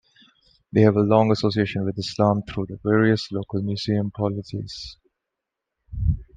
They 0.73 0.81
have 0.81 0.95
a 0.95 1.01
long 1.01 1.29
association 1.29 1.85
with 1.85 1.99
Islam 1.99 2.41
through 2.41 2.65
the 2.69 2.79
various 2.83 3.31
local 3.31 3.61
Muslim 3.61 4.09
polities. 4.09 4.97